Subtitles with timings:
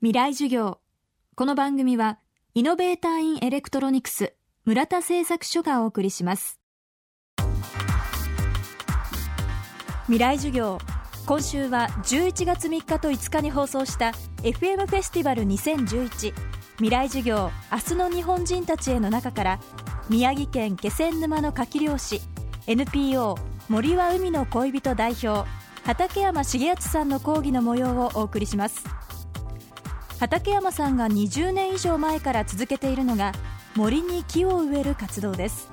[0.00, 0.78] 未来授業。
[1.34, 2.20] この番組は
[2.54, 4.32] イノベーターインエレクトロニクス
[4.64, 6.60] 村田製作所がお送りします。
[10.04, 10.78] 未来授業
[11.26, 16.32] 今週は11月3日と5日に放送した FM フェスティバル2011
[16.76, 19.60] 未来授業明日の日本人たちへの中から
[20.08, 22.20] 宮城県気仙沼の牡蠣漁師
[22.68, 23.36] NPO
[23.68, 25.44] 森は海の恋人代表
[25.82, 28.84] 畠山重敦さんの講義の模様をお送りします。
[30.18, 33.32] 畠山さんが20年以上前から続けているのが
[33.76, 35.70] 森に木を植える活動です。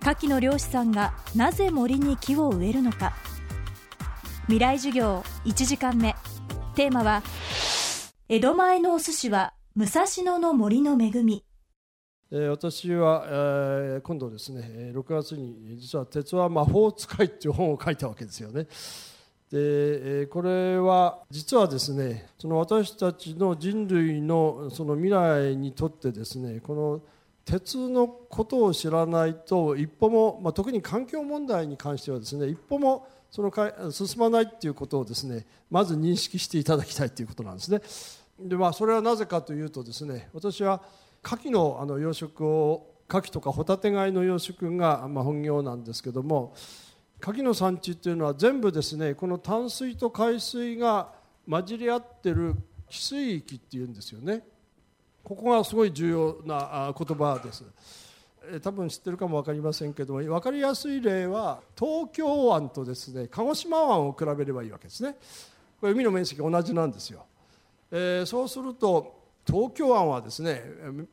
[0.00, 3.12] 牡蠣の漁師さんがなぜ森に木を植えるのか。
[4.44, 6.16] 未来授業1時間目。
[6.74, 7.22] テーマは
[8.30, 11.44] 江戸前のお寿司は武蔵野の森の恵み。
[12.30, 18.66] 私は、今度ですね6月に実は「鉄は魔法使い」っていう本を書いたわけですよね。
[19.50, 27.00] で、これは実はですねその私たちの人類のその未来にとってですねこの
[27.44, 37.80] 鉄のことを知らないと一歩も、まあ、特に環境問題に関してはですね一歩もそのか進まないっていうことをですねまず認識していただきたいということなんですね。
[38.38, 40.82] でまあ、それはなぜかというとですね私は
[41.24, 46.54] 牡蠣のあの養殖を牡蠣とかホタテ貝の養殖がまあ本業なんですけども
[47.22, 51.12] 牡蠣の産地っていうのは全部ですねこの淡水と海水が
[51.48, 52.54] 混じり合ってる
[52.88, 54.42] 汽水域っていうんですよね。
[55.24, 57.64] ここがすごい重要なあ言葉です。
[58.48, 65.16] え多分知ってるかも分かりませんけども分かりやすい例は東京湾とですね鹿児島湾を比べればいいわけですね。
[65.80, 67.24] これ海の面積同じなんですよ。
[67.90, 70.62] えーそうすると東京湾はですね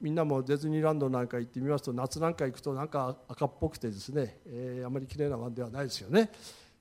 [0.01, 6.31] みんなもディズニーランドなんか行ってみますと夏なんか行くとなんか赤っぽくてですね、えーあまり綺麗な湾ではないですよね。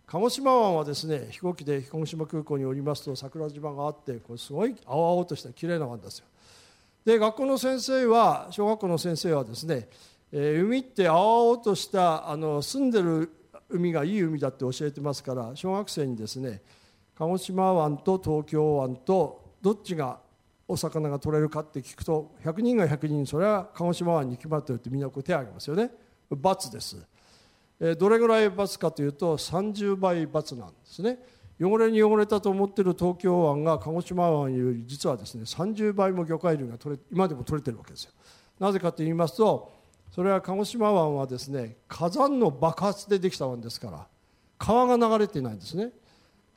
[0.07, 6.27] 鹿児島湾はですね飛行機で鹿児島空港に降りますと桜島があってこれすごい青々とした綺麗な湾ですよ。
[7.05, 9.89] で学校の先生は小学校の先生はですね、
[10.33, 13.31] えー海って青々としたあの住んでる
[13.69, 16.63] 海がいい海だって教えてますから小学生にですね
[17.17, 20.19] 鹿児島湾と東京湾とどっちが
[20.73, 25.91] お魚が取れるかって聞くと100人が100人それは鹿児島湾に決まってるってみんなこう手を挙げますよね
[26.31, 26.97] ×です、
[27.79, 31.19] えーどれぐらい×かというと30倍×なんですね。
[31.61, 38.13] 汚れに汚れたと思ってる東京湾が鹿児島湾より実はですね30倍も魚介類が取れ今でも取れてるわけですよ。
[38.59, 39.73] なぜかと言いますと
[40.11, 44.07] それは鹿児島湾はですね火山の爆発でできた湾ですから
[44.59, 45.91] 川が流れていないんですね。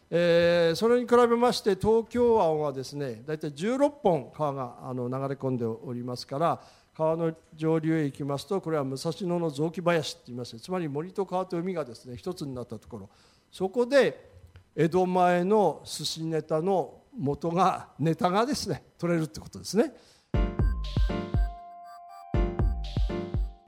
[0.10, 6.62] えーそれに比べまして東京湾はですね大体16本川があの流れ込んでおりますから
[6.96, 10.58] 川の上流へ行きますとこれは武蔵野の雑木林って言います。
[10.60, 13.10] つまり森と川と海がですね一つになったところ。
[13.52, 14.32] そこで
[14.76, 19.92] 江戸前の寿司ネタの元がネタがですね取れるってことですね。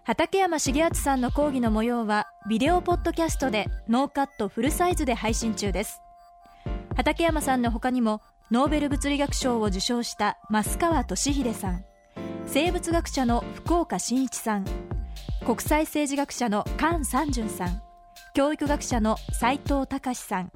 [0.05, 5.99] 畠山重篤さんの講義の模様はビデオポッドキャストでノーカットフルサイズで配信中です。
[6.97, 11.85] 畠山さんの他にもノーベル物理学賞を受賞した増川俊秀さん
[12.47, 14.65] 生物学者の福岡伸一さん
[15.45, 17.83] 国際政治学者の菅三淳さん
[18.33, 20.51] 教育学者の斉藤隆さん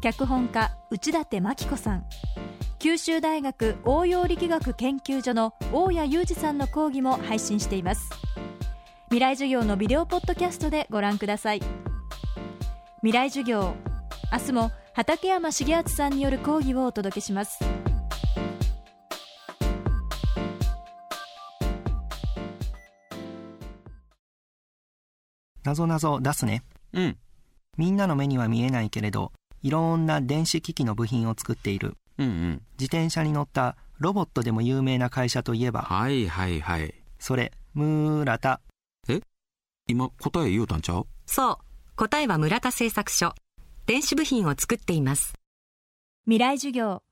[0.00, 2.06] 脚本家内館真紀子さん
[2.78, 8.10] 九州大学応用力学研究所の大谷裕二さんの講義も配信しています。
[9.10, 11.60] 未来授業のビデオポッドキャストでご覧ください。
[13.02, 13.74] 未来授業
[14.32, 17.58] 明日も畠山重敦さんによる講義をお届けします
[25.64, 26.62] なぞなぞ出すね。
[26.92, 27.16] うん、
[27.78, 29.32] みんなの目には見えないけれど、
[29.62, 31.96] いろんな電子機器の部品を作っている。
[32.18, 32.62] うんうん。
[32.78, 36.92] 自転車に乗ったロボットでも有名な会社といえば、はいはいはい。
[37.20, 38.60] それ、ムーラタ。
[39.86, 41.06] 今答え言うたんちゃう？
[41.26, 41.56] そう。
[41.94, 43.32] 答えは村田製作所。
[43.92, 45.34] 電子部品を作っています。
[46.24, 47.02] 未来授業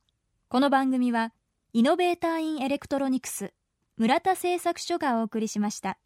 [0.48, 1.34] この番組は
[1.74, 3.52] イノベーターインエレクトロニクス
[3.98, 5.98] 村田製作所がお送りしました